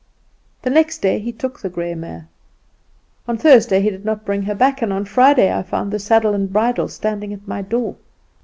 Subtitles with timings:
[0.63, 2.27] The next day he took the grey mare.
[3.27, 6.33] On Thursday he did not bring her back, and on Friday I found the saddle
[6.33, 7.97] and bridle standing at my door.